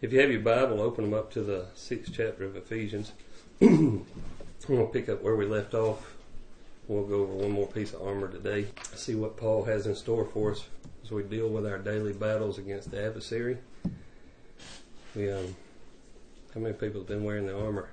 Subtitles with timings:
[0.00, 3.10] If you have your Bible, open them up to the sixth chapter of Ephesians.
[3.60, 4.06] I'm
[4.64, 6.14] going to pick up where we left off.
[6.86, 8.68] We'll go over one more piece of armor today.
[8.94, 10.64] See what Paul has in store for us
[11.02, 13.58] as we deal with our daily battles against the adversary.
[15.16, 15.56] We, um,
[16.54, 17.88] how many people have been wearing the armor?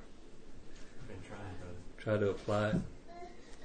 [1.02, 1.78] I've Been trying, brother.
[1.98, 2.76] Try to apply it.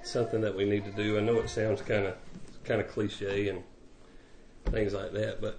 [0.03, 1.19] Something that we need to do.
[1.19, 2.17] I know it sounds kind of
[2.65, 3.63] kind of cliche and
[4.71, 5.59] things like that, but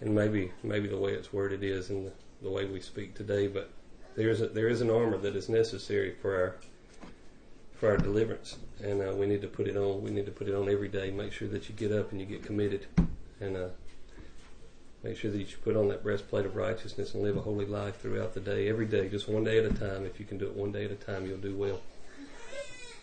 [0.00, 2.12] and maybe maybe the way it's worded is and the,
[2.42, 3.70] the way we speak today, but
[4.14, 6.56] there is a, there is an armor that is necessary for our
[7.74, 10.02] for our deliverance, and uh, we need to put it on.
[10.02, 11.10] We need to put it on every day.
[11.10, 12.86] Make sure that you get up and you get committed,
[13.40, 13.68] and uh,
[15.02, 18.00] make sure that you put on that breastplate of righteousness and live a holy life
[18.00, 20.06] throughout the day, every day, just one day at a time.
[20.06, 21.80] If you can do it one day at a time, you'll do well.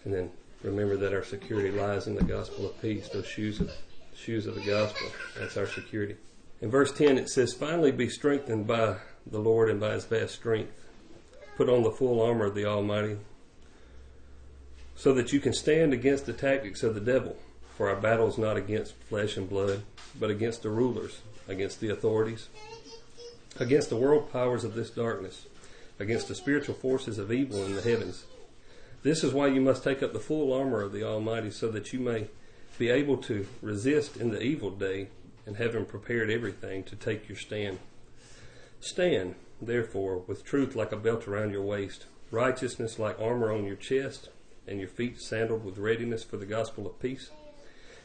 [0.05, 0.31] And then
[0.63, 3.09] remember that our security lies in the gospel of peace.
[3.09, 3.71] Those shoes of
[4.15, 5.07] shoes of the gospel.
[5.39, 6.15] That's our security.
[6.63, 8.95] In verse 10, it says, Finally be strengthened by
[9.27, 10.71] the Lord and by his vast strength.
[11.57, 13.17] Put on the full armor of the Almighty
[14.95, 17.35] so that you can stand against the tactics of the devil.
[17.75, 19.83] For our battle is not against flesh and blood,
[20.17, 22.47] but against the rulers, against the authorities,
[23.59, 25.47] against the world powers of this darkness,
[25.99, 28.23] against the spiritual forces of evil in the heavens.
[29.01, 31.91] This is why you must take up the full armor of the Almighty so that
[31.91, 32.27] you may
[32.77, 35.09] be able to resist in the evil day
[35.45, 37.79] and having prepared everything to take your stand.
[38.79, 43.75] Stand, therefore, with truth like a belt around your waist, righteousness like armor on your
[43.75, 44.29] chest,
[44.67, 47.31] and your feet sandaled with readiness for the gospel of peace.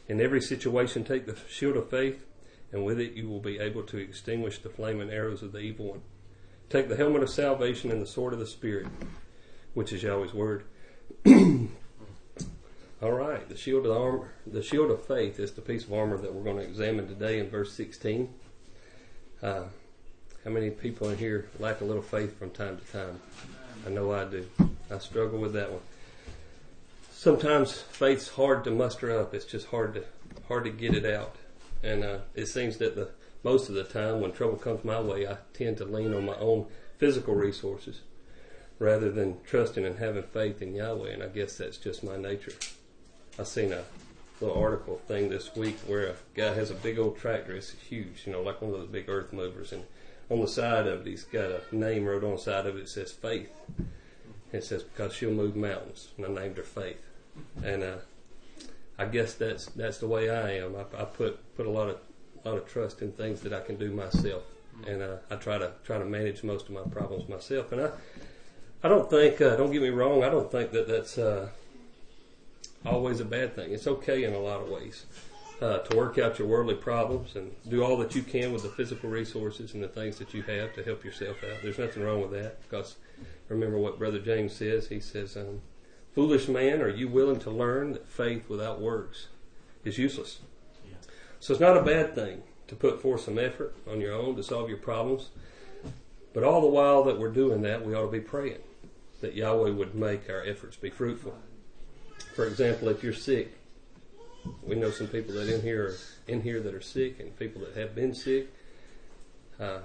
[0.07, 2.25] In every situation, take the shield of faith,
[2.71, 5.87] and with it you will be able to extinguish the flaming arrows of the evil
[5.87, 6.01] one.
[6.69, 8.87] Take the helmet of salvation and the sword of the Spirit,
[9.73, 10.63] which is Yahweh's word.
[13.01, 16.17] All right, the shield of armor, the shield of faith is the piece of armor
[16.17, 18.27] that we're going to examine today in verse 16.
[19.41, 19.63] Uh,
[20.43, 23.21] how many people in here lack a little faith from time to time?
[23.87, 24.45] I know I do.
[24.91, 25.79] I struggle with that one.
[27.09, 29.33] Sometimes faith's hard to muster up.
[29.33, 30.03] It's just hard to
[30.49, 31.37] hard to get it out,
[31.81, 33.11] and uh, it seems that the
[33.43, 36.35] most of the time when trouble comes my way, I tend to lean on my
[36.35, 36.65] own
[36.97, 38.01] physical resources
[38.77, 41.11] rather than trusting and having faith in Yahweh.
[41.11, 42.51] And I guess that's just my nature.
[43.39, 43.83] I seen a
[44.41, 47.55] little article thing this week where a guy has a big old tractor.
[47.55, 49.71] It's huge, you know, like one of those big earth movers.
[49.71, 49.85] And
[50.29, 52.81] on the side of it, he's got a name wrote on the side of it.
[52.81, 53.49] It says Faith.
[54.51, 57.01] It says because she'll move mountains, and I named her Faith.
[57.63, 57.97] And uh,
[58.97, 60.75] I guess that's that's the way I am.
[60.75, 61.97] I, I put put a lot of
[62.43, 64.43] lot of trust in things that I can do myself,
[64.85, 67.71] and uh, I try to try to manage most of my problems myself.
[67.71, 67.91] And I
[68.83, 70.23] I don't think uh, don't get me wrong.
[70.23, 71.49] I don't think that that's uh,
[72.85, 73.71] always a bad thing.
[73.71, 75.05] It's okay in a lot of ways
[75.61, 78.69] uh, to work out your worldly problems and do all that you can with the
[78.69, 81.61] physical resources and the things that you have to help yourself out.
[81.61, 82.95] There's nothing wrong with that because
[83.49, 84.87] remember what Brother James says.
[84.87, 85.61] He says, um,
[86.13, 89.27] "Foolish man, are you willing to learn that faith without works
[89.83, 90.39] is useless?"
[90.87, 90.95] Yeah.
[91.39, 94.43] So it's not a bad thing to put forth some effort on your own to
[94.43, 95.29] solve your problems.
[96.33, 98.59] But all the while that we're doing that, we ought to be praying
[99.19, 101.35] that Yahweh would make our efforts be fruitful.
[102.35, 103.53] For example, if you're sick,
[104.63, 105.95] we know some people that in here are
[106.27, 108.53] in here that are sick, and people that have been sick.
[109.59, 109.79] Uh,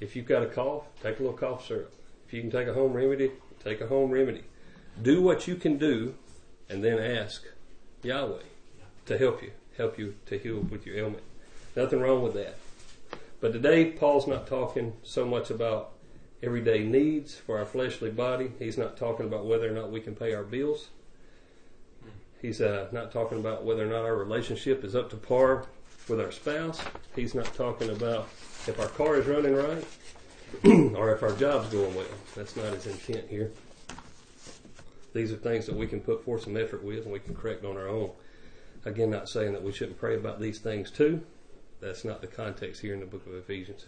[0.00, 1.92] if you've got a cough, take a little cough syrup.
[2.26, 3.32] If you can take a home remedy,
[3.64, 4.44] take a home remedy.
[5.00, 6.14] Do what you can do,
[6.68, 7.44] and then ask
[8.02, 8.42] Yahweh
[9.06, 11.22] to help you, help you to heal with your ailment.
[11.74, 12.56] Nothing wrong with that.
[13.40, 15.92] But today, Paul's not talking so much about
[16.42, 18.52] everyday needs for our fleshly body.
[18.58, 20.88] He's not talking about whether or not we can pay our bills.
[22.42, 25.66] He's uh, not talking about whether or not our relationship is up to par
[26.08, 26.82] with our spouse.
[27.14, 28.28] He's not talking about
[28.66, 29.84] if our car is running right
[30.96, 32.04] or if our job's going well.
[32.34, 33.52] That's not his intent here.
[35.14, 37.64] These are things that we can put forth some effort with and we can correct
[37.64, 38.10] on our own.
[38.84, 41.22] Again, not saying that we shouldn't pray about these things too.
[41.80, 43.86] That's not the context here in the book of Ephesians.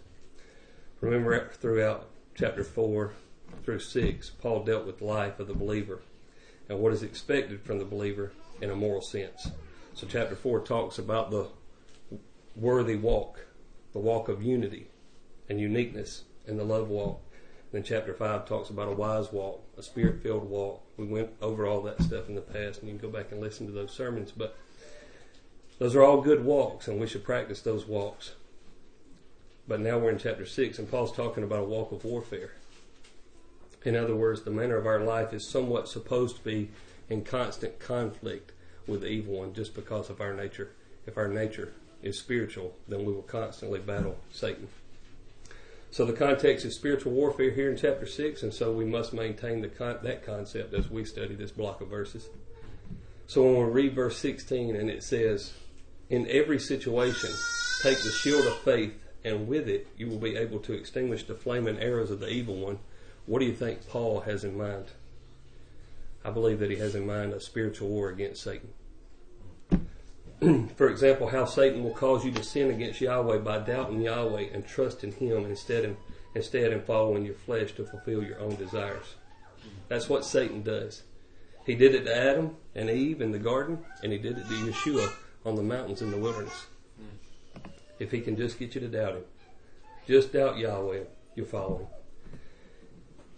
[1.01, 3.13] Remember, throughout chapter 4
[3.65, 6.03] through 6, Paul dealt with the life of the believer
[6.69, 9.51] and what is expected from the believer in a moral sense.
[9.95, 11.49] So, chapter 4 talks about the
[12.57, 13.47] worthy walk,
[13.93, 14.89] the walk of unity
[15.49, 17.21] and uniqueness, and the love walk.
[17.73, 20.83] Then, chapter 5 talks about a wise walk, a spirit filled walk.
[20.97, 23.41] We went over all that stuff in the past, and you can go back and
[23.41, 24.33] listen to those sermons.
[24.33, 24.57] But
[25.79, 28.35] those are all good walks, and we should practice those walks.
[29.67, 32.53] But now we're in chapter 6, and Paul's talking about a walk of warfare.
[33.85, 36.71] In other words, the manner of our life is somewhat supposed to be
[37.09, 38.53] in constant conflict
[38.87, 40.71] with the evil one just because of our nature.
[41.07, 41.73] If our nature
[42.03, 44.69] is spiritual, then we will constantly battle Satan.
[45.91, 49.69] So the context is spiritual warfare here in chapter 6, and so we must maintain
[49.71, 52.29] con- that concept as we study this block of verses.
[53.27, 55.53] So when we read verse 16 and it says,
[56.11, 57.31] In every situation,
[57.83, 58.93] take the shield of faith,
[59.25, 62.57] and with it you will be able to extinguish the flaming arrows of the evil
[62.57, 62.81] one.
[63.27, 64.87] What do you think Paul has in mind?
[66.25, 68.71] I believe that he has in mind a spiritual war against Satan.
[70.77, 74.67] For example, how Satan will cause you to sin against Yahweh by doubting Yahweh and
[74.67, 75.97] trusting Him instead in,
[76.35, 79.15] instead in following your flesh to fulfill your own desires.
[79.89, 81.03] That's what Satan does.
[81.67, 84.55] He did it to Adam and Eve in the garden, and he did it to
[84.55, 85.13] Yeshua
[85.47, 86.67] on the mountains in the wilderness.
[87.99, 89.25] If he can just get you to doubt him,
[90.07, 91.05] just doubt Yahweh,
[91.35, 91.87] you'll follow him.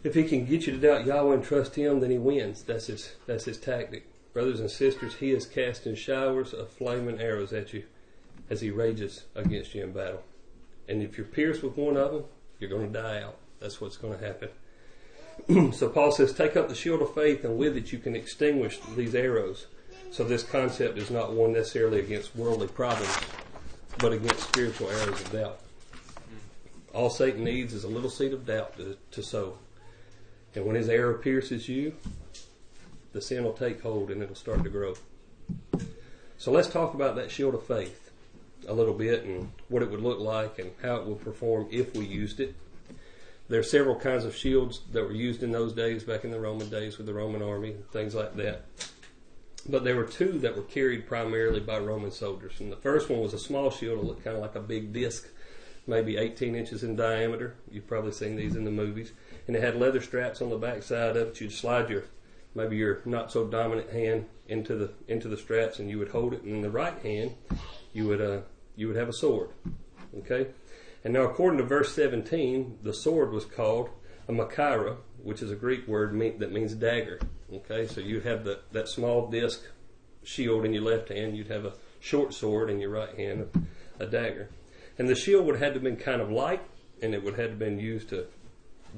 [0.07, 2.63] If he can get you to doubt Yahweh and trust him, then he wins.
[2.63, 4.07] That's his that's his tactic.
[4.33, 7.83] Brothers and sisters, he is casting showers of flaming arrows at you
[8.49, 10.23] as he rages against you in battle.
[10.89, 12.25] And if you're pierced with one of them,
[12.61, 13.37] you're going to die out.
[13.59, 15.73] That's what's going to happen.
[15.73, 18.79] so Paul says, take up the shield of faith, and with it you can extinguish
[18.95, 19.67] these arrows.
[20.13, 23.19] So this concept is not one necessarily against worldly problems,
[23.99, 25.61] but against spiritual arrows of doubt.
[26.95, 29.59] All Satan needs is a little seed of doubt to, to sow.
[30.57, 31.95] And when his arrow pierces you,
[33.13, 34.95] the sin will take hold and it'll start to grow.
[36.39, 38.11] So let's talk about that shield of faith
[38.67, 41.95] a little bit and what it would look like and how it would perform if
[41.95, 42.55] we used it.
[43.49, 46.41] There are several kinds of shields that were used in those days, back in the
[46.41, 48.65] Roman days with the Roman army, things like that.
[49.69, 52.59] But there were two that were carried primarily by Roman soldiers.
[52.59, 54.93] And the first one was a small shield, it looked kind of like a big
[54.93, 55.29] disc,
[55.87, 57.55] maybe 18 inches in diameter.
[57.71, 59.13] You've probably seen these in the movies.
[59.47, 61.41] And it had leather straps on the back side of it.
[61.41, 62.05] You'd slide your
[62.55, 66.33] maybe your not so dominant hand into the into the straps, and you would hold
[66.33, 66.43] it.
[66.43, 67.35] And in the right hand,
[67.93, 68.41] you would uh,
[68.75, 69.51] you would have a sword.
[70.19, 70.49] Okay,
[71.05, 73.91] and now according to verse 17, the sword was called
[74.29, 77.21] a machaira, which is a Greek word that means dagger.
[77.53, 79.63] Okay, so you'd have the, that small disc
[80.25, 83.69] shield in your left hand, you'd have a short sword in your right hand,
[84.01, 84.49] a dagger.
[84.99, 86.63] And the shield would have had to been kind of light,
[87.03, 88.27] and it would have had to been used to,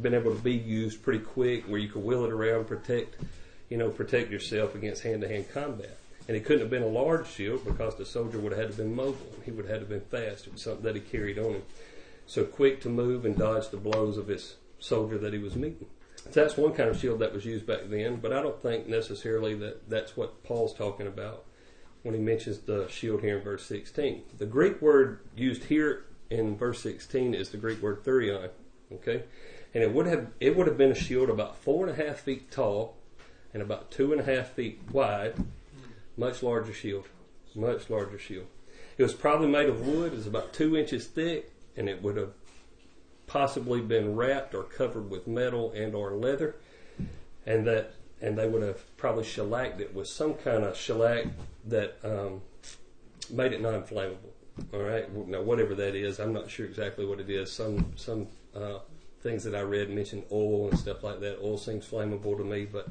[0.00, 3.16] been able to be used pretty quick, where you could wheel it around, protect,
[3.68, 5.98] you know, protect yourself against hand-to-hand combat.
[6.28, 8.76] And it couldn't have been a large shield because the soldier would have had to
[8.76, 9.32] been mobile.
[9.44, 10.46] He would have had to been fast.
[10.46, 11.62] It was something that he carried on him.
[12.26, 15.86] So quick to move and dodge the blows of his soldier that he was meeting.
[16.30, 18.86] So that's one kind of shield that was used back then, but I don't think
[18.86, 21.44] necessarily that that's what Paul's talking about
[22.02, 24.22] when he mentions the shield here in verse 16.
[24.38, 28.50] The Greek word used here in verse 16 is the Greek word thurion,
[28.92, 29.24] okay?
[29.74, 32.20] And it would have it would have been a shield about four and a half
[32.20, 32.96] feet tall
[33.52, 35.34] and about two and a half feet wide,
[36.16, 37.06] much larger shield,
[37.54, 38.46] much larger shield.
[38.96, 40.12] It was probably made of wood.
[40.12, 42.32] It was about two inches thick, and it would have
[43.26, 46.56] possibly been wrapped or covered with metal and or leather,
[47.46, 51.26] and that and they would have probably shellacked it with some kind of shellac
[51.66, 52.42] that um,
[53.30, 54.16] made it non-flammable.
[54.72, 57.52] All right, now whatever that is, I'm not sure exactly what it is.
[57.52, 58.26] Some some
[58.56, 58.80] uh,
[59.22, 61.38] things that I read mentioned oil and stuff like that.
[61.40, 62.88] Oil seems flammable to me, but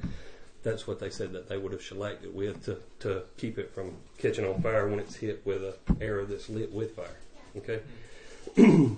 [0.64, 3.74] that's what they said that they would have shellacked it with to, to keep it
[3.74, 7.18] from catching on fire when it's hit with an arrow that's lit with fire.
[7.58, 7.82] Okay.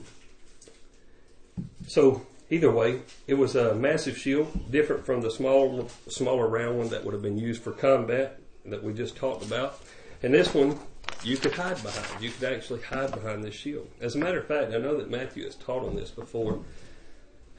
[1.88, 6.90] so either way, it was a massive shield, different from the small, smaller round one
[6.90, 9.80] that would have been used for combat that we just talked about.
[10.22, 10.78] And this one,
[11.24, 12.24] you could hide behind.
[12.24, 13.90] You could actually hide behind this shield.
[14.02, 16.60] As a matter of fact, I know that Matthew has taught on this before,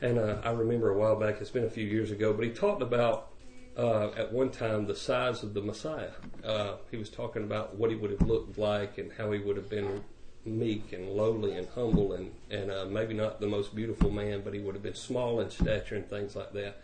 [0.01, 1.41] and uh, I remember a while back.
[1.41, 3.29] It's been a few years ago, but he talked about
[3.77, 6.11] uh, at one time the size of the Messiah.
[6.45, 9.57] Uh, he was talking about what he would have looked like and how he would
[9.57, 10.05] have been
[10.45, 14.55] meek and lowly and humble and and uh, maybe not the most beautiful man, but
[14.55, 16.81] he would have been small in stature and things like that.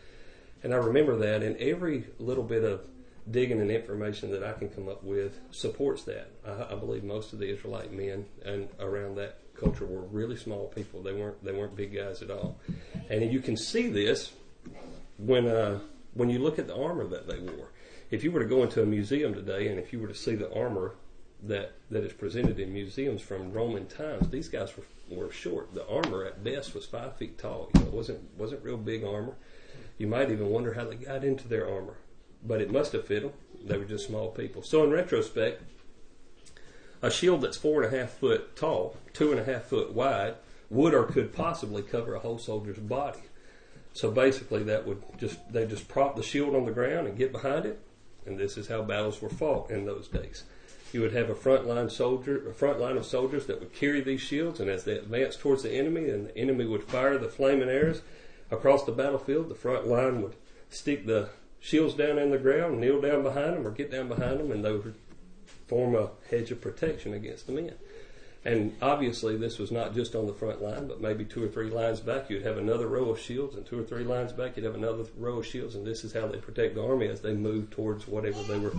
[0.62, 2.86] And I remember that, and every little bit of
[3.30, 6.30] digging and information that I can come up with supports that.
[6.46, 10.68] I, I believe most of the Israelite men and around that culture were really small
[10.68, 11.02] people.
[11.02, 12.58] They weren't they weren't big guys at all,
[13.08, 14.32] and you can see this
[15.18, 15.80] when uh,
[16.14, 17.70] when you look at the armor that they wore.
[18.10, 20.36] If you were to go into a museum today, and if you were to see
[20.36, 20.94] the armor
[21.42, 25.74] that that is presented in museums from Roman times, these guys were, were short.
[25.74, 27.70] The armor at best was five feet tall.
[27.74, 29.34] You know, it wasn't wasn't real big armor.
[29.98, 31.96] You might even wonder how they got into their armor,
[32.44, 33.32] but it must have fit them.
[33.64, 34.62] They were just small people.
[34.62, 35.62] So in retrospect,
[37.02, 40.34] a shield that's four and a half foot tall, two and a half foot wide,
[40.70, 43.20] would or could possibly cover a whole soldier's body.
[43.92, 47.32] So basically, that would just they just prop the shield on the ground and get
[47.32, 47.80] behind it,
[48.26, 50.44] and this is how battles were fought in those days.
[50.92, 54.00] You would have a front line soldier, a front line of soldiers that would carry
[54.00, 57.28] these shields, and as they advanced towards the enemy, and the enemy would fire the
[57.28, 58.02] flaming arrows
[58.50, 60.34] across the battlefield, the front line would
[60.70, 61.28] stick the
[61.60, 64.64] shields down in the ground, kneel down behind them, or get down behind them, and
[64.64, 64.94] they would
[65.66, 67.74] form a hedge of protection against the men.
[68.44, 71.68] And obviously, this was not just on the front line, but maybe two or three
[71.68, 74.64] lines back, you'd have another row of shields, and two or three lines back, you'd
[74.64, 77.34] have another row of shields, and this is how they protect the army as they
[77.34, 78.72] move towards whatever they were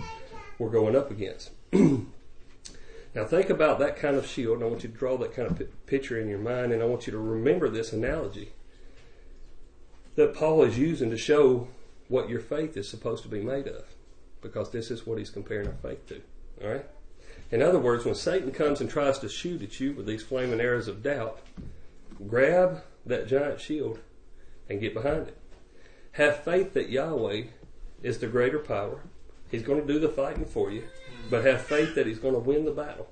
[0.58, 1.50] were going up against.
[1.72, 5.50] now, think about that kind of shield, and I want you to draw that kind
[5.50, 8.52] of p- picture in your mind, and I want you to remember this analogy
[10.16, 11.68] that Paul is using to show
[12.08, 13.84] what your faith is supposed to be made of,
[14.40, 16.20] because this is what he's comparing our faith to.
[16.62, 16.86] All right.
[17.50, 20.60] In other words, when Satan comes and tries to shoot at you with these flaming
[20.60, 21.40] arrows of doubt,
[22.26, 24.00] grab that giant shield
[24.68, 25.36] and get behind it.
[26.12, 27.44] Have faith that Yahweh
[28.02, 29.00] is the greater power.
[29.50, 30.84] He's going to do the fighting for you,
[31.30, 33.08] but have faith that He's going to win the battle.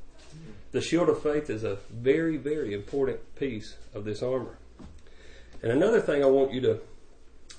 [0.73, 4.59] The shield of faith is a very, very important piece of this armor.
[5.63, 6.81] And another thing I want you to,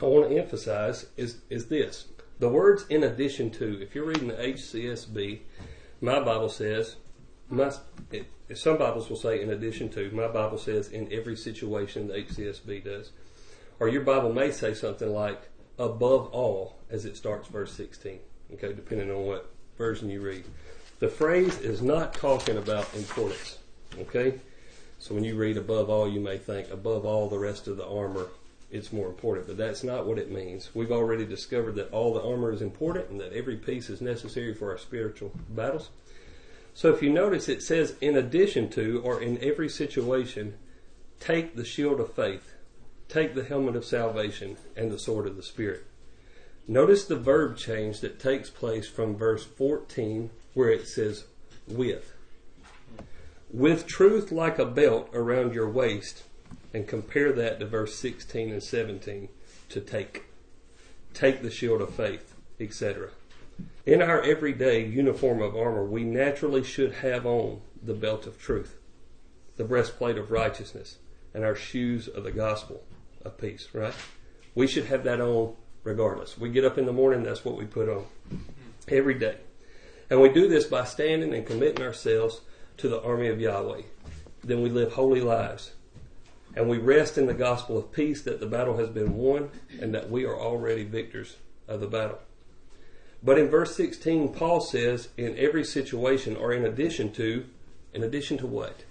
[0.02, 2.08] I want to emphasize is, is this.
[2.40, 5.40] The words in addition to, if you're reading the HCSB,
[6.02, 6.98] my Bible says,
[7.50, 7.72] my,
[8.12, 12.14] it, some Bibles will say in addition to, my Bible says in every situation the
[12.14, 13.12] HCSB does.
[13.80, 18.20] Or your Bible may say something like above all as it starts verse 16.
[18.54, 20.44] Okay, depending on what version you read.
[21.00, 23.60] The phrase is not talking about importance.
[24.00, 24.40] Okay?
[25.00, 27.88] So when you read above all, you may think above all the rest of the
[27.88, 28.28] armor,
[28.72, 29.48] it's more important.
[29.48, 30.72] But that's not what it means.
[30.74, 34.54] We've already discovered that all the armor is important and that every piece is necessary
[34.54, 35.90] for our spiritual battles.
[36.74, 40.56] So if you notice, it says in addition to or in every situation,
[41.20, 42.54] take the shield of faith,
[43.08, 45.86] take the helmet of salvation, and the sword of the Spirit.
[46.68, 51.26] Notice the verb change that takes place from verse 14 where it says
[51.68, 52.14] with.
[53.52, 56.24] With truth like a belt around your waist,
[56.74, 59.30] and compare that to verse 16 and 17
[59.70, 60.26] to take.
[61.14, 63.10] Take the shield of faith, etc.
[63.86, 68.78] In our everyday uniform of armor, we naturally should have on the belt of truth,
[69.56, 70.98] the breastplate of righteousness,
[71.34, 72.84] and our shoes of the gospel
[73.24, 73.94] of peace, right?
[74.54, 75.56] We should have that on
[75.88, 76.38] regardless.
[76.38, 78.06] We get up in the morning, that's what we put on
[78.90, 79.38] every day.
[80.10, 82.42] And we do this by standing and committing ourselves
[82.78, 83.84] to the army of Yahweh.
[84.44, 85.72] Then we live holy lives.
[86.56, 89.94] And we rest in the gospel of peace that the battle has been won and
[89.94, 92.20] that we are already victors of the battle.
[93.24, 97.46] But in verse 16, Paul says, in every situation, or in addition to,
[97.94, 98.84] in addition to what?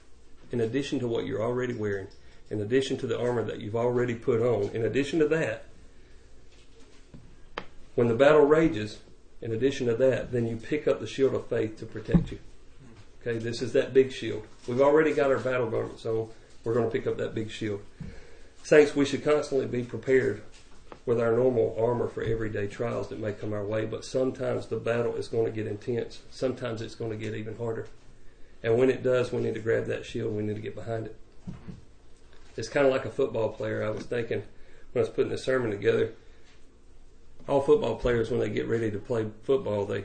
[0.51, 2.09] In addition to what you're already wearing,
[2.51, 5.67] in addition to the armor that you've already put on, in addition to that,
[7.97, 8.99] when the battle rages,
[9.43, 12.39] in addition to that, then you pick up the shield of faith to protect you.
[13.21, 14.47] Okay, this is that big shield.
[14.69, 16.29] We've already got our battle garments on.
[16.63, 17.81] We're going to pick up that big shield.
[18.63, 20.43] Saints, we should constantly be prepared
[21.07, 24.77] with our normal armor for everyday trials that may come our way, but sometimes the
[24.77, 26.21] battle is going to get intense.
[26.31, 27.87] Sometimes it's going to get even harder.
[28.63, 30.35] And when it does, we need to grab that shield.
[30.35, 31.17] We need to get behind it.
[32.57, 33.85] It's kind of like a football player.
[33.85, 34.43] I was thinking
[34.93, 36.13] when I was putting the sermon together,
[37.49, 40.05] all football players when they get ready to play football, they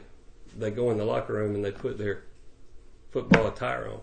[0.58, 2.24] they go in the locker room and they put their
[3.12, 4.02] football attire on.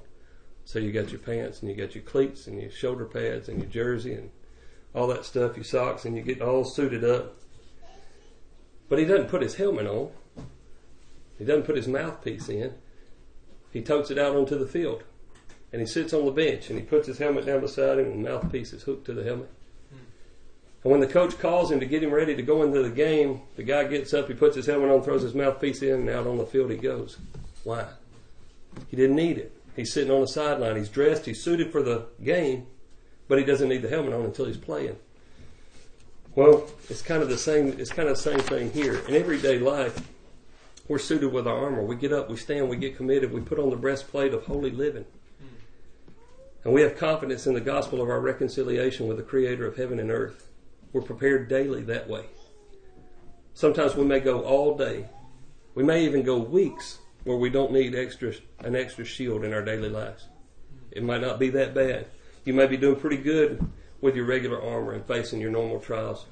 [0.64, 3.58] So you got your pants and you got your cleats and your shoulder pads and
[3.58, 4.30] your jersey and
[4.94, 7.36] all that stuff, your socks, and you get all suited up.
[8.88, 10.10] But he doesn't put his helmet on.
[11.38, 12.74] He doesn't put his mouthpiece in.
[13.70, 15.04] He totes it out onto the field.
[15.72, 18.24] And he sits on the bench and he puts his helmet down beside him and
[18.24, 19.50] the mouthpiece is hooked to the helmet.
[20.84, 23.42] And when the coach calls him to get him ready to go into the game,
[23.56, 26.26] the guy gets up, he puts his helmet on, throws his mouthpiece in, and out
[26.26, 27.18] on the field he goes.
[27.64, 27.84] Why?
[28.88, 29.52] He didn't need it.
[29.74, 30.76] He's sitting on the sideline.
[30.76, 31.26] He's dressed.
[31.26, 32.66] He's suited for the game,
[33.26, 34.96] but he doesn't need the helmet on until he's playing.
[36.34, 37.74] Well, it's kind of the same.
[37.78, 40.08] It's kind of the same thing here in everyday life.
[40.86, 41.82] We're suited with our armor.
[41.82, 44.70] We get up, we stand, we get committed, we put on the breastplate of holy
[44.70, 45.04] living.
[46.64, 49.98] And we have confidence in the gospel of our reconciliation with the creator of heaven
[49.98, 50.48] and earth.
[50.92, 52.24] We're prepared daily that way.
[53.54, 55.06] Sometimes we may go all day.
[55.74, 59.62] We may even go weeks where we don't need extra an extra shield in our
[59.62, 60.28] daily lives.
[60.90, 62.06] It might not be that bad.
[62.44, 63.64] You may be doing pretty good
[64.00, 66.26] with your regular armor and facing your normal trials.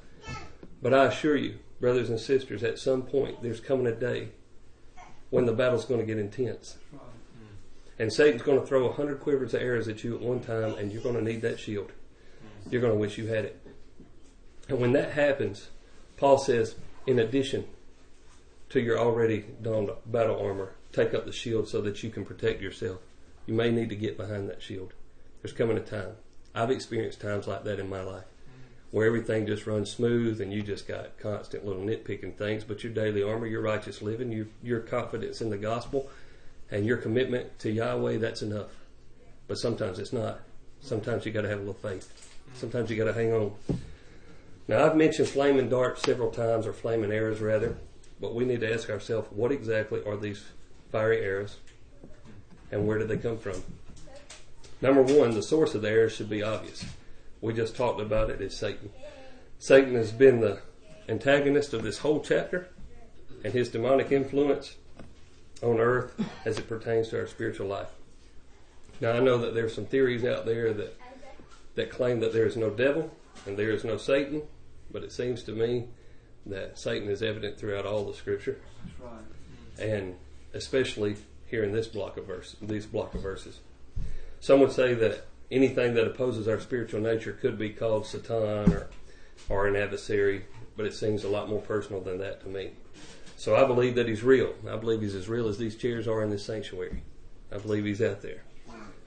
[0.81, 4.29] But I assure you, brothers and sisters, at some point there's coming a day
[5.29, 6.77] when the battle's going to get intense.
[7.99, 10.75] And Satan's going to throw a hundred quivers of arrows at you at one time,
[10.75, 11.91] and you're going to need that shield.
[12.69, 13.66] You're going to wish you had it.
[14.69, 15.69] And when that happens,
[16.17, 17.65] Paul says, in addition
[18.69, 22.61] to your already donned battle armor, take up the shield so that you can protect
[22.61, 22.99] yourself.
[23.45, 24.93] You may need to get behind that shield.
[25.41, 26.15] There's coming a time.
[26.53, 28.25] I've experienced times like that in my life
[28.91, 32.93] where everything just runs smooth and you just got constant little nitpicking things, but your
[32.93, 36.09] daily armor, your righteous living, your, your confidence in the gospel,
[36.71, 38.67] and your commitment to Yahweh, that's enough.
[39.47, 40.39] But sometimes it's not.
[40.79, 42.31] Sometimes you got to have a little faith.
[42.53, 43.51] Sometimes you got to hang on.
[44.67, 47.77] Now, I've mentioned flaming darts several times, or flaming arrows rather,
[48.19, 50.43] but we need to ask ourselves what exactly are these
[50.91, 51.57] fiery arrows
[52.71, 53.63] and where did they come from?
[54.81, 56.85] Number one, the source of the arrows should be obvious.
[57.41, 58.41] We just talked about it.
[58.41, 58.91] It's Satan.
[59.59, 60.59] Satan has been the
[61.07, 62.69] antagonist of this whole chapter
[63.43, 64.75] and his demonic influence
[65.63, 66.13] on earth
[66.45, 67.89] as it pertains to our spiritual life.
[68.99, 70.97] Now I know that there's some theories out there that
[71.75, 73.11] that claim that there is no devil
[73.45, 74.41] and there is no Satan,
[74.91, 75.85] but it seems to me
[76.45, 78.59] that Satan is evident throughout all the scripture.
[78.85, 79.89] That's right.
[79.89, 80.15] And
[80.53, 83.59] especially here in this block of verse these block of verses.
[84.39, 88.89] Some would say that anything that opposes our spiritual nature could be called Satan or
[89.49, 92.71] or an adversary, but it seems a lot more personal than that to me.
[93.37, 94.53] So I believe that he's real.
[94.69, 97.03] I believe he's as real as these chairs are in this sanctuary.
[97.51, 98.43] I believe he's out there.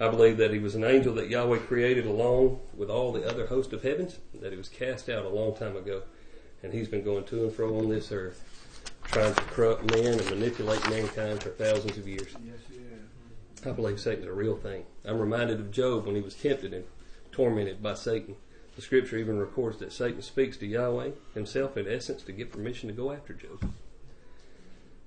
[0.00, 3.47] I believe that he was an angel that Yahweh created along with all the other
[3.47, 6.02] host of heavens, that he was cast out a long time ago.
[6.62, 8.42] And he's been going to and fro on this earth,
[9.04, 12.35] trying to corrupt men and manipulate mankind for thousands of years.
[13.66, 14.85] I believe Satan's a real thing.
[15.04, 16.85] I'm reminded of Job when he was tempted and
[17.30, 18.37] tormented by Satan.
[18.76, 22.88] The scripture even records that Satan speaks to Yahweh himself in essence to get permission
[22.88, 23.71] to go after Job.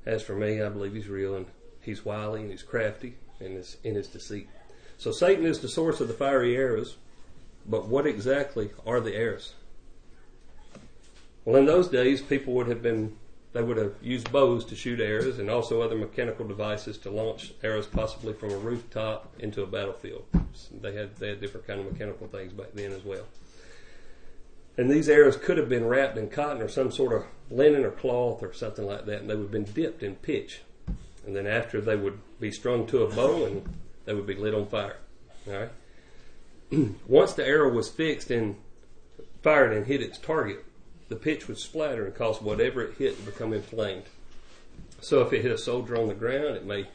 [0.06, 1.48] As for me, I believe he's real and
[1.82, 4.50] he's wily and he's crafty and is in his deceit.
[4.98, 6.96] So Satan is the source of the fiery arrows,
[7.66, 9.54] but what exactly are the arrows?
[11.46, 13.18] Well, in those days, people would have been,
[13.52, 17.54] they would have used bows to shoot arrows and also other mechanical devices to launch
[17.64, 20.26] arrows possibly from a rooftop into a battlefield.
[20.82, 23.26] They had, they had different kind of mechanical things back then as well.
[24.78, 27.92] And these arrows could have been wrapped in cotton or some sort of linen or
[27.92, 30.62] cloth or something like that, and they would have been dipped in pitch.
[31.26, 33.64] And then after they would be strung to a bow and
[34.06, 34.98] they would be lit on fire.
[35.48, 35.70] All right.
[37.08, 38.56] Once the arrow was fixed and
[39.42, 40.64] fired and hit its target,
[41.10, 44.06] the pitch would splatter and cause whatever it hit to become inflamed.
[45.02, 46.88] So if it hit a soldier on the ground, it may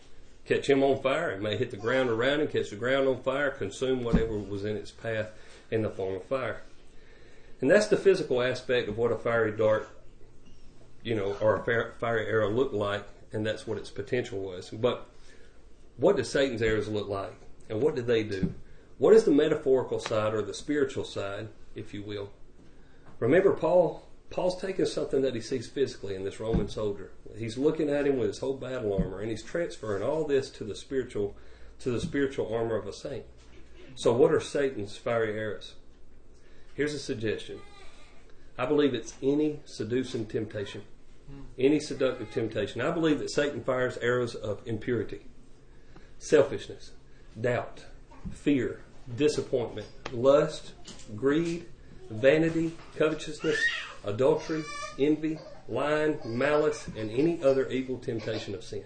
[0.46, 1.30] catch him on fire.
[1.30, 4.64] It may hit the ground around him, catch the ground on fire, consume whatever was
[4.64, 5.28] in its path
[5.70, 6.62] in the form of fire.
[7.60, 9.90] And that's the physical aspect of what a fiery dart,
[11.02, 14.70] you know, or a fiery arrow looked like, and that's what its potential was.
[14.70, 15.06] But
[15.98, 17.34] what does Satan's arrows look like?
[17.68, 18.54] And what do they do?
[18.98, 22.30] What is the metaphorical side or the spiritual side, if you will?
[23.18, 24.04] Remember, Paul.
[24.30, 27.12] Paul's taking something that he sees physically in this Roman soldier.
[27.38, 30.64] He's looking at him with his whole battle armor, and he's transferring all this to
[30.64, 31.34] the spiritual,
[31.80, 33.24] to the spiritual armor of a saint.
[33.94, 35.76] So, what are Satan's fiery arrows?
[36.74, 37.60] Here's a suggestion.
[38.58, 40.82] I believe it's any seducing temptation,
[41.30, 41.40] hmm.
[41.58, 42.82] any seductive temptation.
[42.82, 45.22] I believe that Satan fires arrows of impurity,
[46.18, 46.92] selfishness,
[47.40, 47.84] doubt,
[48.32, 48.80] fear,
[49.16, 50.72] disappointment, lust,
[51.16, 51.66] greed,
[52.10, 53.58] vanity, covetousness,
[54.04, 54.64] adultery,
[54.98, 58.84] envy, lying, malice, and any other evil temptation of sin.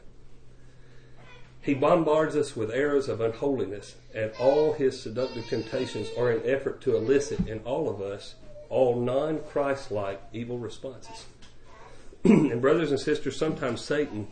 [1.60, 6.80] He bombards us with arrows of unholiness, and all his seductive temptations are an effort
[6.82, 8.34] to elicit in all of us
[8.68, 11.26] all non Christ like evil responses.
[12.24, 14.26] and, brothers and sisters, sometimes Satan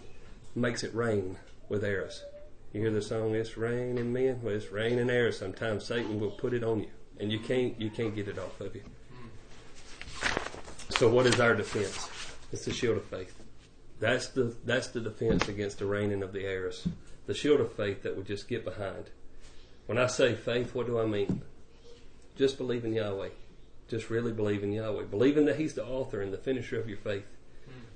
[0.57, 1.37] makes it rain
[1.69, 2.25] with arrows.
[2.72, 4.40] You hear the song, It's Raining Men?
[4.42, 5.38] Well, it's raining arrows.
[5.38, 8.61] Sometimes Satan will put it on you, and you can't, you can't get it off
[8.61, 8.83] of you.
[10.90, 12.09] So, what is our defense?
[12.52, 13.35] It's the shield of faith.
[13.98, 16.87] That's the, that's the defense against the raining of the arrows
[17.30, 19.09] the shield of faith that we just get behind.
[19.87, 21.42] When I say faith, what do I mean?
[22.37, 23.28] Just believe in Yahweh.
[23.88, 25.04] Just really believe in Yahweh.
[25.04, 27.26] Believing that He's the author and the finisher of your faith.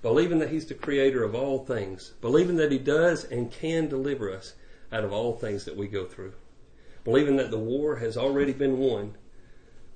[0.03, 2.13] Believing that He's the creator of all things.
[2.21, 4.55] Believing that He does and can deliver us
[4.93, 6.35] out of all things that we go through.
[7.05, 9.17] Believing that the war has already been won.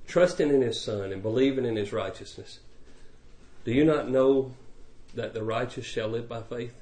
[0.07, 2.59] Trusting in His Son and believing in His righteousness.
[3.65, 4.53] Do you not know
[5.13, 6.75] that the righteous shall live by faith?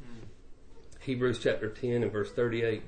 [0.00, 0.26] Hmm.
[1.00, 2.82] Hebrews chapter 10 and verse 38,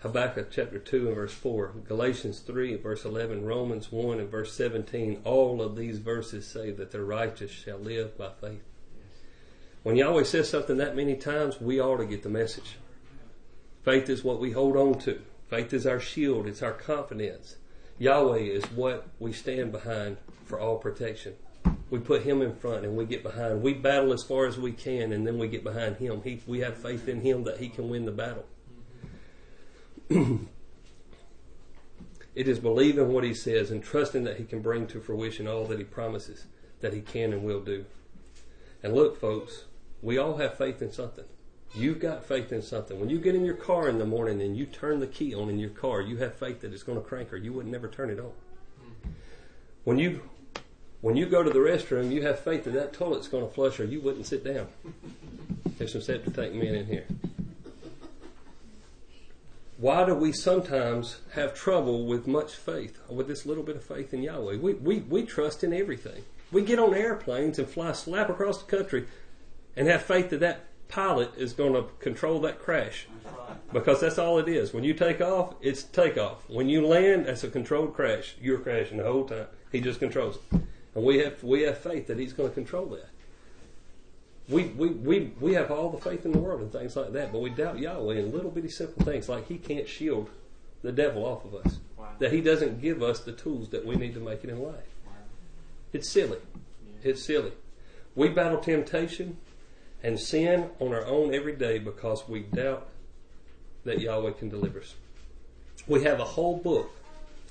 [0.00, 4.54] Habakkuk chapter 2 and verse 4, Galatians 3 and verse 11, Romans 1 and verse
[4.54, 8.62] 17, all of these verses say that the righteous shall live by faith.
[9.82, 12.76] When Yahweh says something that many times, we ought to get the message.
[13.82, 15.20] Faith is what we hold on to.
[15.48, 16.46] Faith is our shield.
[16.46, 17.56] It's our confidence.
[17.98, 21.34] Yahweh is what we stand behind for all protection.
[21.90, 23.62] We put Him in front and we get behind.
[23.62, 26.22] We battle as far as we can and then we get behind Him.
[26.22, 28.46] He, we have faith in Him that He can win the battle.
[32.34, 35.64] it is believing what He says and trusting that He can bring to fruition all
[35.66, 36.44] that He promises
[36.80, 37.84] that He can and will do.
[38.82, 39.64] And look, folks,
[40.00, 41.24] we all have faith in something.
[41.74, 42.98] You've got faith in something.
[42.98, 45.48] When you get in your car in the morning and you turn the key on
[45.48, 47.86] in your car, you have faith that it's going to crank or you would never
[47.86, 48.32] turn it on.
[49.84, 50.22] When you
[51.00, 53.80] when you go to the restroom, you have faith that that toilet's going to flush
[53.80, 54.66] or you wouldn't sit down.
[55.78, 57.06] There's some septic tank men in here.
[59.78, 64.12] Why do we sometimes have trouble with much faith, with this little bit of faith
[64.12, 64.58] in Yahweh?
[64.58, 66.22] We, we, we trust in everything.
[66.52, 69.06] We get on airplanes and fly slap across the country
[69.74, 73.06] and have faith that that pilot is going to control that crash.
[73.72, 74.74] Because that's all it is.
[74.74, 76.48] When you take off, it's takeoff.
[76.48, 78.34] When you land, that's a controlled crash.
[78.40, 79.46] You're crashing the whole time.
[79.70, 80.60] He just controls it.
[80.94, 83.08] And we have we have faith that he's going to control that.
[84.48, 87.30] We, we, we, we have all the faith in the world and things like that,
[87.30, 90.28] but we doubt Yahweh in little bitty simple things like he can't shield
[90.82, 91.78] the devil off of us.
[91.96, 92.08] Wow.
[92.18, 94.74] That he doesn't give us the tools that we need to make it in life.
[95.06, 95.12] Wow.
[95.92, 96.38] It's silly.
[96.84, 97.10] Yeah.
[97.10, 97.52] It's silly.
[98.16, 99.36] We battle temptation
[100.02, 102.88] and sin on our own every day because we doubt
[103.84, 104.94] that Yahweh can deliver us.
[105.86, 106.90] We have a whole book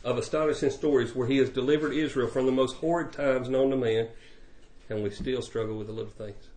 [0.03, 3.77] of astonishing stories where He has delivered Israel from the most horrid times known to
[3.77, 4.07] man,
[4.89, 6.47] and we still struggle with the little things.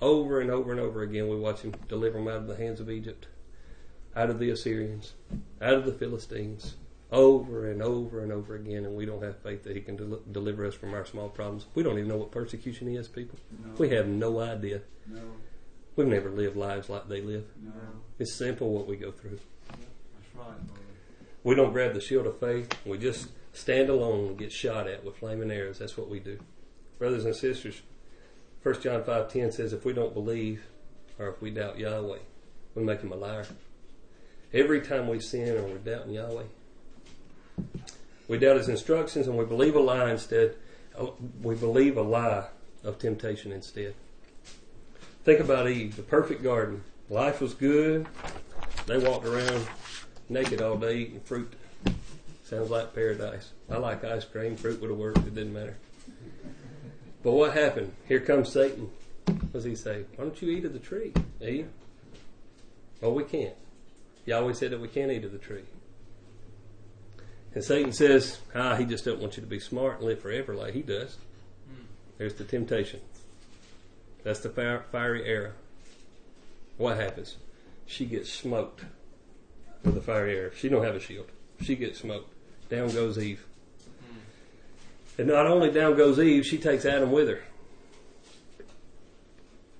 [0.00, 2.80] Over and over and over again, we watch Him deliver them out of the hands
[2.80, 3.26] of Egypt,
[4.14, 5.12] out of the Assyrians,
[5.60, 6.74] out of the Philistines,
[7.10, 10.20] over and over and over again, and we don't have faith that He can del-
[10.30, 11.66] deliver us from our small problems.
[11.74, 13.38] We don't even know what persecution is, people.
[13.64, 13.72] No.
[13.78, 14.82] We have no idea.
[15.06, 15.20] No.
[15.96, 17.46] We've never lived lives like they live.
[17.62, 17.72] No.
[18.18, 19.40] It's simple what we go through.
[19.68, 20.56] That's right.
[21.44, 22.72] We don't grab the shield of faith.
[22.84, 25.78] We just stand alone and get shot at with flaming arrows.
[25.78, 26.38] That's what we do.
[26.98, 27.82] Brothers and sisters,
[28.62, 30.66] 1 John 5.10 says if we don't believe
[31.18, 32.18] or if we doubt Yahweh,
[32.74, 33.46] we make him a liar.
[34.52, 36.44] Every time we sin or we're doubting Yahweh,
[38.28, 40.54] we doubt his instructions and we believe a lie instead.
[40.98, 41.06] uh,
[41.42, 42.46] We believe a lie
[42.84, 43.94] of temptation instead.
[45.24, 46.82] Think about Eve, the perfect garden.
[47.10, 48.06] Life was good.
[48.86, 49.66] They walked around
[50.28, 51.52] naked all day eating fruit.
[52.44, 53.50] Sounds like paradise.
[53.70, 54.56] I like ice cream.
[54.56, 55.18] Fruit would have worked.
[55.18, 55.76] It didn't matter.
[57.22, 57.92] But what happened?
[58.06, 58.90] Here comes Satan.
[59.26, 60.04] What does he say?
[60.16, 61.68] Why don't you eat of the tree, Eve?
[63.02, 63.54] Oh, we can't.
[64.24, 65.64] Yahweh said that we can't eat of the tree.
[67.58, 70.54] And Satan says, ah, he just doesn't want you to be smart and live forever
[70.54, 71.16] like he does.
[72.16, 73.00] There's the temptation.
[74.22, 74.48] That's the
[74.92, 75.54] fiery arrow.
[76.76, 77.34] What happens?
[77.84, 78.84] She gets smoked
[79.82, 80.50] with the fiery arrow.
[80.56, 81.32] She don't have a shield.
[81.60, 82.32] She gets smoked.
[82.70, 83.44] Down goes Eve.
[85.18, 87.42] And not only down goes Eve, she takes Adam with her.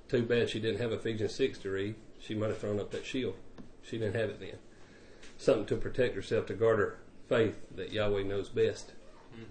[0.09, 1.95] Too bad she didn't have Ephesians 6 to read.
[2.21, 3.37] She might have thrown up that shield.
[3.85, 4.59] She didn't have it then.
[5.37, 8.93] Something to protect herself, to guard her faith that Yahweh knows best.
[9.35, 9.45] Hmm.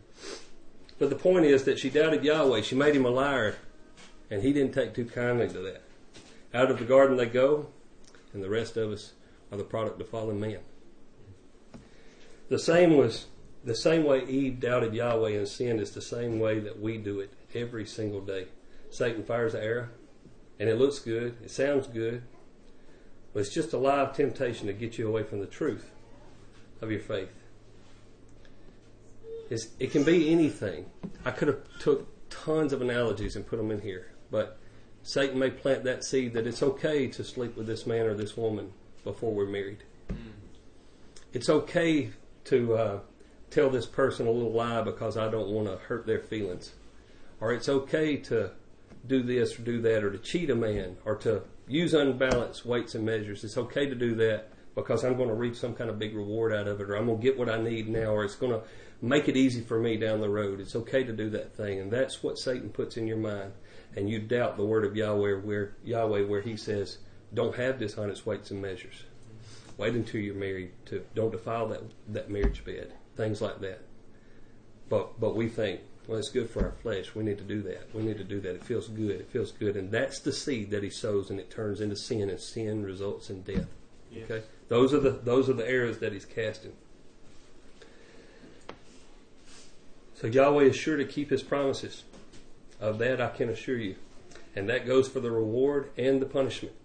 [0.99, 2.61] But the point is that she doubted Yahweh.
[2.61, 3.55] She made him a liar,
[4.29, 5.83] and he didn't take too kindly to that.
[6.53, 7.67] Out of the garden they go,
[8.33, 9.13] and the rest of us
[9.51, 10.59] are the product of fallen man.
[12.49, 13.27] The same was
[13.63, 17.19] the same way Eve doubted Yahweh and sinned is the same way that we do
[17.19, 18.47] it every single day.
[18.89, 19.89] Satan fires an arrow,
[20.59, 22.23] and it looks good, it sounds good,
[23.33, 25.91] but it's just a lie of temptation to get you away from the truth
[26.81, 27.29] of your faith.
[29.49, 30.85] It's, it can be anything.
[31.25, 34.57] I could have took tons of analogies and put them in here, but
[35.03, 38.35] Satan may plant that seed that it's okay to sleep with this man or this
[38.35, 39.83] woman before we're married.
[41.31, 42.11] It's okay
[42.45, 42.99] to uh,
[43.49, 46.73] tell this person a little lie because I don't want to hurt their feelings,
[47.39, 48.51] or it's okay to
[49.05, 52.95] do this or do that, or to cheat a man, or to use unbalanced weights
[52.95, 53.43] and measures.
[53.43, 56.53] It's okay to do that because I'm going to reap some kind of big reward
[56.53, 58.51] out of it, or I'm going to get what I need now, or it's going
[58.51, 58.61] to
[59.01, 60.59] make it easy for me down the road.
[60.59, 63.53] It's okay to do that thing, and that's what Satan puts in your mind.
[63.95, 66.99] And you doubt the word of Yahweh, where Yahweh, where He says,
[67.33, 69.03] "Don't have dishonest weights and measures.
[69.77, 70.71] Wait until you're married.
[70.85, 72.93] To don't defile that that marriage bed.
[73.15, 73.81] Things like that."
[74.89, 77.15] But but we think, well, it's good for our flesh.
[77.15, 77.95] We need to do that.
[77.95, 78.53] We need to do that.
[78.53, 79.19] It feels good.
[79.19, 82.29] It feels good, and that's the seed that He sows, and it turns into sin,
[82.29, 83.73] and sin results in death.
[84.11, 84.29] Yes.
[84.29, 86.73] Okay, those are the those are the arrows that He's casting.
[90.15, 92.03] So Yahweh is sure to keep His promises.
[92.79, 93.95] Of that I can assure you,
[94.55, 96.75] and that goes for the reward and the punishment.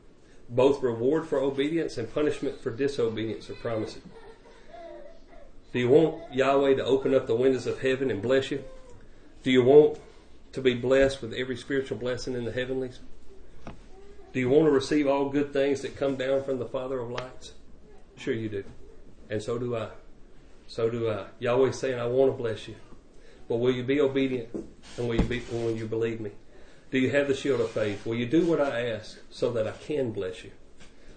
[0.49, 3.99] Both reward for obedience and punishment for disobedience are promised.
[5.73, 8.65] Do you want Yahweh to open up the windows of heaven and bless you?
[9.43, 9.99] Do you want
[10.53, 13.01] to be blessed with every spiritual blessing in the heavenlies?
[14.33, 17.11] Do you want to receive all good things that come down from the Father of
[17.11, 17.53] lights?
[18.17, 18.65] Sure you do.
[19.31, 19.89] And so do I.
[20.67, 21.27] So do I.
[21.39, 22.77] Yahweh's saying, I want to bless you.
[23.49, 24.49] But will you be obedient?
[24.97, 26.31] And will you be will you believe me?
[26.91, 28.05] Do you have the shield of faith?
[28.05, 30.53] Will you do what I ask so that I can bless you?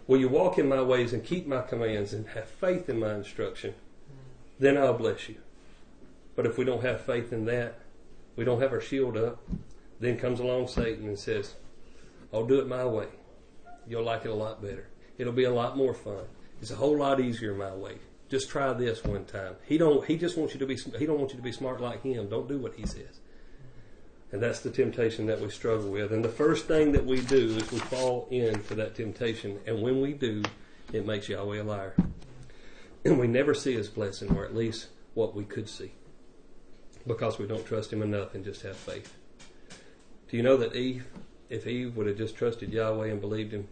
[0.08, 3.16] Will you walk in my ways and keep my commands and have faith in my
[3.16, 3.74] instruction?
[4.60, 5.36] Then I'll bless you.
[6.36, 7.80] But if we don't have faith in that,
[8.36, 9.42] we don't have our shield up,
[10.00, 11.56] then comes along Satan and says,
[12.34, 13.08] I'll do it my way.
[13.88, 14.88] You'll like it a lot better.
[15.18, 16.26] It'll be a lot more fun.
[16.62, 17.98] It's a whole lot easier my way.
[18.30, 19.56] Just try this one time.
[19.66, 20.06] He don't.
[20.06, 20.76] He just wants you to be.
[20.76, 22.28] He don't want you to be smart like him.
[22.28, 23.20] Don't do what he says.
[24.32, 26.12] And that's the temptation that we struggle with.
[26.12, 29.60] And the first thing that we do is we fall into that temptation.
[29.68, 30.42] And when we do,
[30.92, 31.96] it makes Yahweh a liar.
[33.06, 35.92] And we never see his blessing, or at least what we could see,
[37.06, 39.16] because we don't trust him enough and just have faith.
[40.28, 41.06] Do you know that Eve,
[41.50, 43.68] if Eve would have just trusted Yahweh and believed him,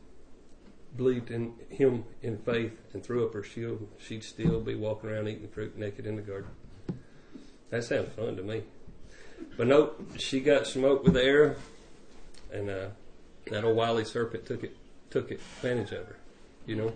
[0.96, 5.28] believed in him in faith and threw up her shield, she'd still be walking around
[5.28, 6.50] eating fruit naked in the garden.
[7.70, 8.64] That sounds fun to me.
[9.58, 11.56] But nope, she got smoked with the arrow,
[12.52, 12.88] and uh,
[13.48, 14.76] that old wily serpent took it
[15.10, 16.18] took advantage of her.
[16.66, 16.94] You know,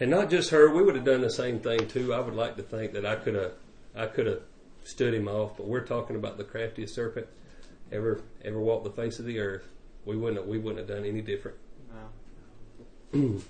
[0.00, 0.72] and not just her.
[0.72, 2.14] We would have done the same thing too.
[2.14, 3.52] I would like to think that I could have
[3.94, 4.42] I could have
[4.84, 7.26] stood him off, but we're talking about the craftiest serpent
[7.92, 9.68] ever ever walked the face of the earth.
[10.04, 11.56] We wouldn't have, we wouldn't have done any different.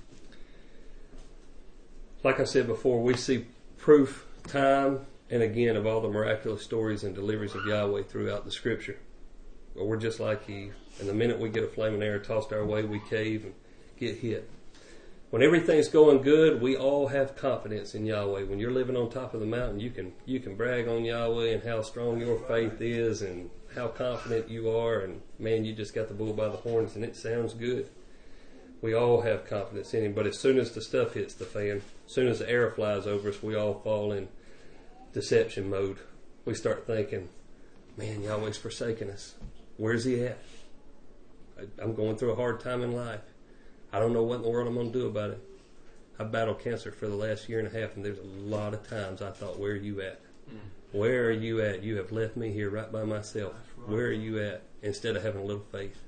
[2.27, 3.47] Like I said before, we see
[3.79, 8.51] proof time and again of all the miraculous stories and deliveries of Yahweh throughout the
[8.51, 8.99] scripture.
[9.77, 10.75] But we're just like Eve.
[10.99, 13.55] And the minute we get a flaming arrow tossed our way, we cave and
[13.97, 14.51] get hit.
[15.31, 18.42] When everything's going good, we all have confidence in Yahweh.
[18.42, 21.53] When you're living on top of the mountain, you can you can brag on Yahweh
[21.53, 25.95] and how strong your faith is and how confident you are and man, you just
[25.95, 27.88] got the bull by the horns and it sounds good.
[28.83, 31.83] We all have confidence in him, but as soon as the stuff hits the fan,
[32.07, 34.29] as soon as the air flies over us, we all fall in
[35.12, 35.99] deception mode.
[36.45, 37.29] We start thinking,
[37.97, 39.35] man, Yahweh's forsaken us.
[39.79, 40.39] Where's he at?
[41.59, 43.23] I- I'm going through a hard time in life.
[43.93, 45.41] I don't know what in the world I'm going to do about it.
[46.19, 48.89] I've battled cancer for the last year and a half, and there's a lot of
[48.89, 50.21] times I thought, where are you at?
[50.51, 50.59] Mm.
[50.93, 51.83] Where are you at?
[51.83, 53.55] You have left me here right by myself.
[53.77, 53.89] Right.
[53.91, 54.62] Where are you at?
[54.83, 55.99] Instead of having a little faith.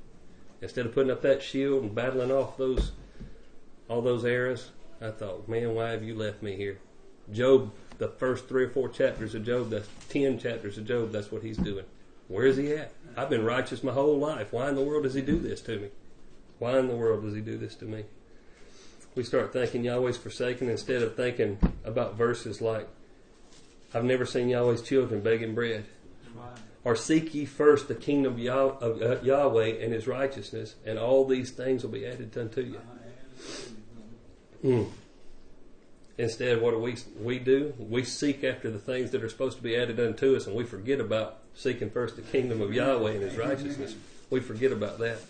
[0.60, 2.92] Instead of putting up that shield and battling off those
[3.88, 6.78] all those arrows, I thought, man, why have you left me here?
[7.32, 11.32] Job, the first three or four chapters of Job, that's ten chapters of Job, that's
[11.32, 11.84] what he's doing.
[12.28, 12.92] Where is he at?
[13.16, 14.52] I've been righteous my whole life.
[14.52, 15.88] Why in the world does he do this to me?
[16.58, 18.04] Why in the world does he do this to me?
[19.14, 22.88] We start thinking Yahweh's forsaken instead of thinking about verses like,
[23.94, 25.86] I've never seen Yahweh's children begging bread.
[26.84, 31.50] Or seek ye first the kingdom of, uh, Yahweh and his righteousness, and all these
[31.50, 32.80] things will be added unto you.
[34.64, 34.88] Mm.
[36.18, 37.74] Instead, what do we we do?
[37.78, 40.64] We seek after the things that are supposed to be added unto us, and we
[40.64, 43.94] forget about seeking first the kingdom of Yahweh and His righteousness.
[44.28, 45.20] We forget about that,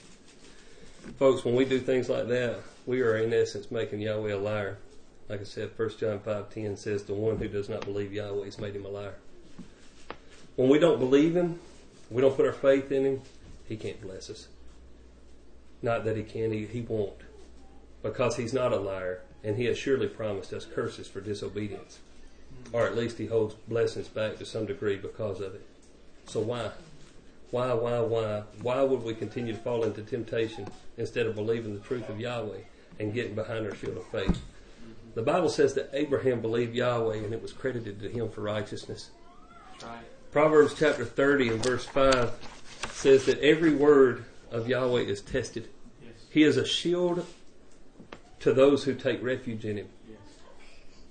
[1.18, 1.44] folks.
[1.44, 4.78] When we do things like that, we are in essence making Yahweh a liar.
[5.28, 8.46] Like I said, 1 John five ten says, "The one who does not believe Yahweh
[8.46, 9.16] has made him a liar."
[10.59, 11.61] When we don't believe Him,
[12.11, 13.23] we don't put our faith in Him.
[13.68, 14.49] He can't bless us.
[15.83, 17.23] Not that He can, He, he won't
[18.03, 22.01] because he's not a liar, and he has surely promised us curses for disobedience.
[22.73, 25.64] Or at least he holds blessings back to some degree because of it.
[26.27, 26.71] So why?
[27.51, 28.42] Why, why, why?
[28.61, 30.66] Why would we continue to fall into temptation
[30.97, 32.62] instead of believing the truth of Yahweh
[32.99, 34.40] and getting behind our shield of faith?
[35.14, 39.11] The Bible says that Abraham believed Yahweh and it was credited to him for righteousness.
[39.83, 40.17] Right.
[40.31, 42.33] Proverbs chapter 30 and verse 5
[42.91, 45.69] says that every word of Yahweh is tested.
[46.03, 46.12] Yes.
[46.31, 47.25] He is a shield
[48.41, 49.88] to those who take refuge in him.
[50.07, 50.19] Yes.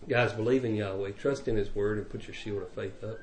[0.08, 3.18] Guys, believe in Yahweh, trust in His Word, and put your shield of faith up.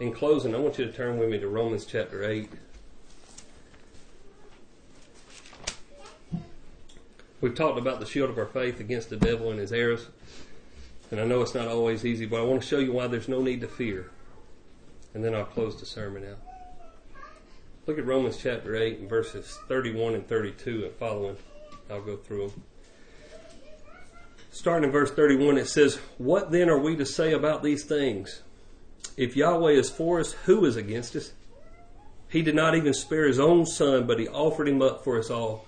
[0.00, 2.50] In closing, I want you to turn with me to Romans chapter 8.
[7.40, 10.08] We've talked about the shield of our faith against the devil and his arrows.
[11.12, 13.28] And I know it's not always easy, but I want to show you why there's
[13.28, 14.10] no need to fear.
[15.14, 16.38] And then I'll close the sermon out.
[17.86, 21.36] Look at Romans chapter 8 and verses 31 and 32 and following.
[21.90, 22.62] I'll go through them.
[24.52, 28.42] Starting in verse 31, it says, What then are we to say about these things?
[29.16, 31.32] If Yahweh is for us, who is against us?
[32.28, 35.30] He did not even spare his own son, but he offered him up for us
[35.30, 35.66] all.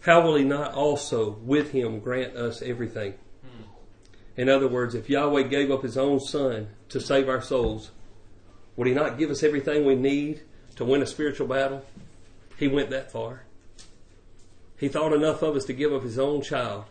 [0.00, 3.14] How will he not also with him grant us everything?
[3.42, 4.40] Hmm.
[4.40, 7.90] In other words, if Yahweh gave up his own son to save our souls,
[8.76, 10.42] Would He not give us everything we need
[10.76, 11.84] to win a spiritual battle?
[12.58, 13.42] He went that far.
[14.78, 16.84] He thought enough of us to give up His own child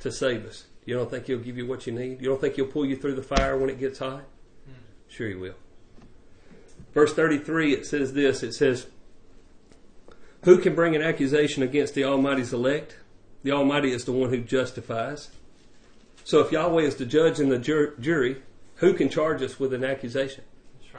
[0.00, 0.64] to save us.
[0.84, 2.20] You don't think He'll give you what you need?
[2.20, 4.22] You don't think He'll pull you through the fire when it gets hot?
[4.64, 4.72] Hmm.
[5.08, 5.54] Sure, He will.
[6.94, 8.86] Verse 33, it says this it says,
[10.44, 12.96] Who can bring an accusation against the Almighty's elect?
[13.42, 15.30] The Almighty is the one who justifies.
[16.24, 18.42] So if Yahweh is the judge and the jur- jury,
[18.76, 20.44] who can charge us with an accusation?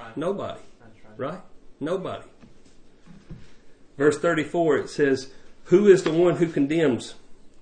[0.01, 0.17] Right.
[0.17, 1.17] Nobody, right.
[1.17, 1.41] right?
[1.79, 2.23] Nobody.
[3.97, 5.31] Verse 34, it says,
[5.65, 7.15] Who is the one who condemns?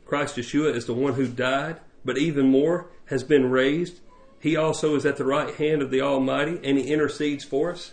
[0.06, 4.00] Christ Yeshua is the one who died, but even more has been raised.
[4.40, 7.92] He also is at the right hand of the Almighty, and he intercedes for us.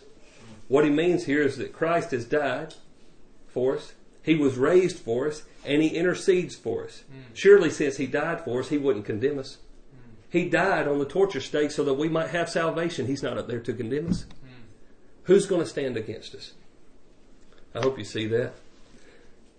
[0.69, 2.75] What he means here is that Christ has died
[3.49, 3.95] for us.
[4.23, 7.03] He was raised for us, and he intercedes for us.
[7.11, 7.21] Hmm.
[7.35, 9.59] Surely, since he died for us, he wouldn't condemn us.
[10.29, 13.07] He died on the torture stake so that we might have salvation.
[13.07, 14.23] He's not up there to condemn us.
[14.23, 14.63] Hmm.
[15.25, 16.53] Who's going to stand against us?
[17.75, 18.55] I hope you see that.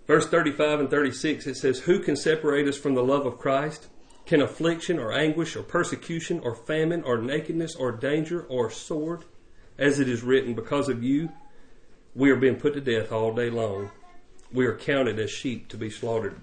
[0.06, 3.88] Verse 35 and 36, it says, Who can separate us from the love of Christ?
[4.26, 9.24] Can affliction or anguish or persecution or famine or nakedness or danger or sword?
[9.78, 11.30] As it is written, because of you,
[12.14, 13.90] we are being put to death all day long.
[14.52, 16.36] We are counted as sheep to be slaughtered.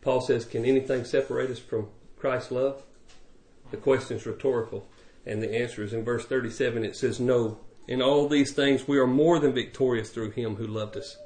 [0.00, 2.82] Paul says, Can anything separate us from Christ's love?
[3.70, 4.86] The question is rhetorical,
[5.26, 6.84] and the answer is in verse 37.
[6.84, 7.58] It says, No.
[7.86, 11.18] In all these things, we are more than victorious through him who loved us.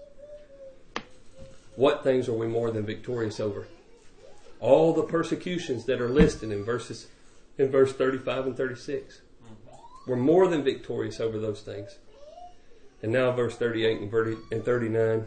[1.76, 3.68] What things are we more than victorious over?
[4.58, 7.06] All the persecutions that are listed in verses
[7.56, 9.20] in verse 35 and 36.
[10.06, 11.98] We're more than victorious over those things.
[13.02, 14.00] And now verse 38
[14.50, 15.26] and 39.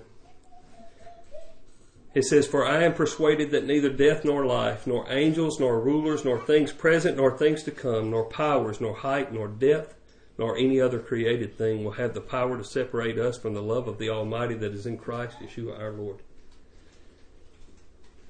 [2.14, 6.26] It says, For I am persuaded that neither death nor life, nor angels, nor rulers,
[6.26, 9.96] nor things present, nor things to come, nor powers, nor height, nor depth,
[10.38, 13.88] nor any other created thing will have the power to separate us from the love
[13.88, 16.18] of the Almighty that is in Christ Yeshua our Lord.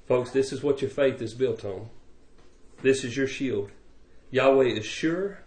[0.06, 1.88] Folks, this is what your faith is built on.
[2.82, 3.70] This is your shield.
[4.30, 5.38] Yahweh is sure,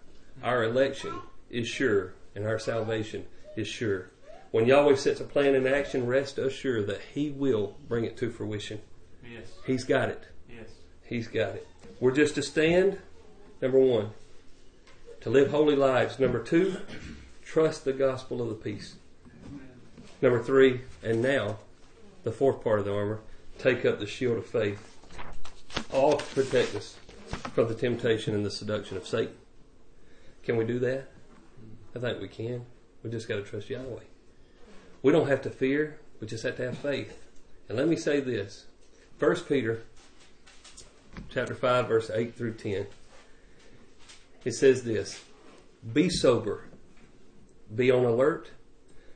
[0.43, 4.10] our election is sure, and our salvation is sure.
[4.56, 8.32] When Yahweh sets a plan in action, rest assured that He will bring it to
[8.32, 8.80] fruition.
[9.22, 9.48] Yes.
[9.65, 10.28] He's got it.
[10.50, 10.70] Yes.
[11.04, 11.68] He's got it.
[12.00, 13.00] We're just to stand,
[13.62, 14.12] number one,
[15.20, 16.20] to live holy lives.
[16.20, 16.78] Number two,
[17.44, 18.96] trust the gospel of the peace.
[20.22, 21.58] Number three, and now,
[22.24, 23.20] the fourth part of the armor,
[23.58, 24.98] take up the shield of faith.
[25.91, 26.96] All to protect us
[27.54, 29.36] from the temptation and the seduction of Satan.
[30.44, 31.10] Can we do that?
[31.94, 32.65] I think we can.
[33.04, 34.14] We just got to trust Yahweh.
[35.06, 36.00] We don't have to fear.
[36.20, 37.15] We just have to have faith.
[37.70, 38.65] And let me say this.
[39.20, 39.84] First Peter
[41.30, 42.88] chapter 5 verse 8 through 10.
[44.46, 45.24] It says this,
[45.94, 46.63] Be sober.
[47.76, 48.50] Be on alert.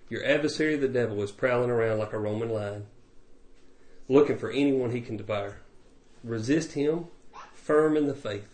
[0.09, 2.85] Your adversary the devil is prowling around like a Roman lion,
[4.07, 5.57] looking for anyone he can devour.
[6.23, 7.07] Resist him,
[7.55, 8.47] firm in the faith,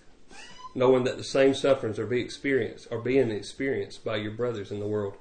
[0.74, 4.80] knowing that the same sufferings are being experienced are being experienced by your brothers in
[4.80, 5.18] the world.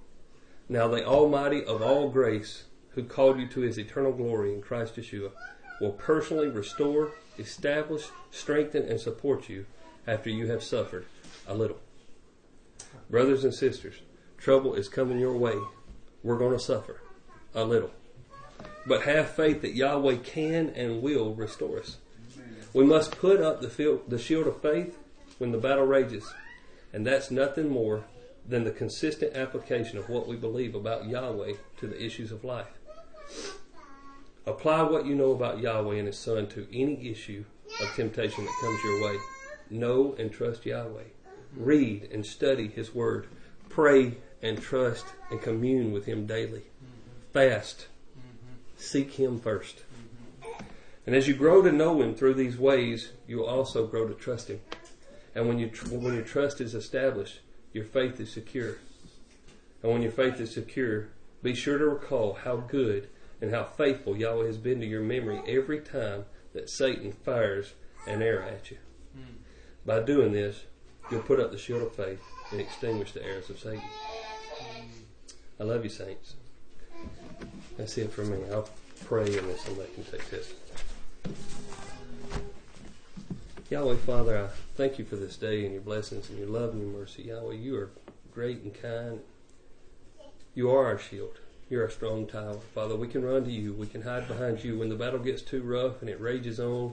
[0.68, 4.96] Now the Almighty of all grace, who called you to his eternal glory in Christ
[4.96, 5.31] Yeshua,
[5.81, 9.66] will personally restore, establish, strengthen, and support you
[10.07, 11.07] after you have suffered
[11.46, 11.81] a little.
[13.11, 13.96] Brothers and sisters,
[14.38, 15.57] trouble is coming your way.
[16.22, 17.00] We're going to suffer
[17.55, 17.90] a little.
[18.87, 21.98] But have faith that Yahweh can and will restore us.
[22.72, 24.98] We must put up the, the shield of faith
[25.38, 26.33] when the battle rages.
[26.92, 28.05] And that's nothing more
[28.46, 32.78] than the consistent application of what we believe about Yahweh to the issues of life.
[34.46, 37.44] Apply what you know about Yahweh and His Son to any issue
[37.80, 39.18] of temptation that comes your way.
[39.70, 41.04] Know and trust Yahweh.
[41.57, 43.26] Read and study His Word.
[43.70, 46.64] Pray and trust and commune with Him daily.
[47.33, 47.87] Fast.
[48.76, 49.85] Seek Him first.
[51.07, 54.14] And as you grow to know Him through these ways, you will also grow to
[54.14, 54.61] trust Him.
[55.35, 57.40] And when you when your trust is established,
[57.74, 58.78] your faith is secure.
[59.82, 61.08] And when your faith is secure,
[61.42, 63.08] be sure to recall how good
[63.42, 67.75] and how faithful Yahweh has been to your memory every time that Satan fires
[68.06, 68.79] an arrow at you.
[69.14, 69.35] Hmm.
[69.85, 70.64] By doing this,
[71.10, 73.81] you'll put up the shield of faith and extinguish the arrows of Satan.
[73.81, 74.87] Hmm.
[75.60, 76.37] I love you, saints.
[77.77, 78.38] That's it for me.
[78.50, 78.68] I'll
[79.04, 80.54] pray in this and somebody can take this.
[83.71, 86.83] Yahweh, Father, I thank you for this day and your blessings and your love and
[86.83, 87.23] your mercy.
[87.23, 87.88] Yahweh, you are
[88.31, 89.21] great and kind.
[90.54, 91.38] You are our shield.
[91.71, 92.58] You're our strong tower.
[92.75, 93.73] Father, we can run to you.
[93.73, 94.79] We can hide behind you.
[94.79, 96.92] When the battle gets too rough and it rages on,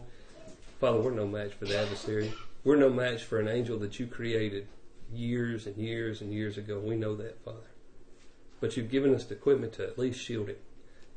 [0.80, 2.32] Father, we're no match for the adversary.
[2.64, 4.66] We're no match for an angel that you created
[5.14, 6.80] years and years and years ago.
[6.80, 7.58] We know that, Father.
[8.62, 10.62] But you've given us the equipment to at least shield it,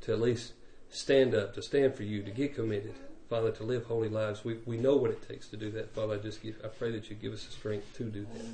[0.00, 0.54] to at least
[0.90, 2.94] stand up, to stand for you, to get committed,
[3.28, 4.44] Father, to live holy lives.
[4.44, 6.14] We, we know what it takes to do that, Father.
[6.14, 8.44] I just give, I pray that you give us the strength to do that.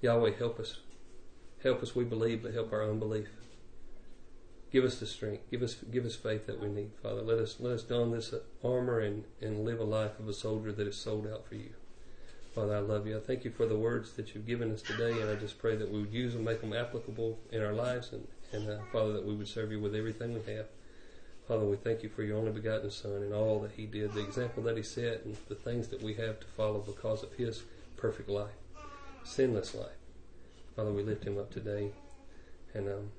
[0.00, 0.78] Yahweh, help us.
[1.62, 3.28] Help us, we believe, but help our unbelief.
[4.70, 5.50] Give us the strength.
[5.50, 7.22] Give us give us faith that we need, Father.
[7.22, 10.72] Let us let us don this armor and, and live a life of a soldier
[10.72, 11.70] that is sold out for you.
[12.54, 13.16] Father, I love you.
[13.16, 15.76] I thank you for the words that you've given us today, and I just pray
[15.76, 19.12] that we would use them, make them applicable in our lives, and, and uh, Father,
[19.12, 20.66] that we would serve you with everything we have.
[21.48, 24.20] Father, we thank you for your only begotten Son and all that he did, the
[24.20, 27.62] example that he set, and the things that we have to follow because of his
[27.96, 28.52] perfect life,
[29.24, 29.96] sinless life.
[30.76, 31.88] Father, we lift him up today
[32.74, 33.10] and um,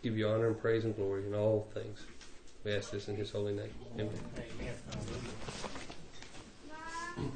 [0.00, 2.04] give you honor and praise and glory in all things.
[2.64, 3.74] We ask this in his holy name.
[3.94, 4.10] Amen.
[7.18, 7.32] Amen.